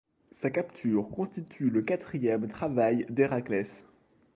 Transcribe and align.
Sa 0.31 0.49
capture 0.49 1.07
constitue 1.09 1.69
le 1.69 1.83
quatrième 1.83 2.47
travail 2.49 3.05
d'Héraclès. 3.11 3.85